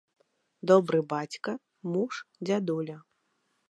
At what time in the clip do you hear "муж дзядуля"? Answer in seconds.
1.93-2.97